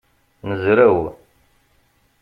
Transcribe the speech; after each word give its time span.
Nezrew. 0.47 0.97